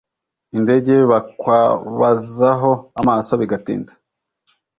indege 0.57 0.93
bakwabazaho 1.11 2.71
amaso 2.99 3.31
bigatinda 3.41 3.91